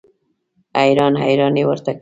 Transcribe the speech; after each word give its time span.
حیران 0.79 1.13
حیران 1.25 1.53
یې 1.59 1.63
ورته 1.69 1.83
کتل. 1.87 1.89